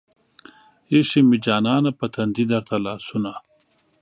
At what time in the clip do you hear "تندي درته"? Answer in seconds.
2.13-2.75